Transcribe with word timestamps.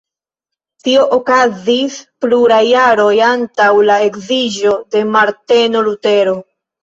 Tio 0.85 1.01
okazis 1.17 1.97
pluraj 2.25 2.61
jaroj 2.69 3.13
antaŭ 3.27 3.69
la 3.91 3.99
edziĝo 4.07 4.73
de 4.95 5.03
Marteno 5.17 5.85
Lutero. 5.89 6.35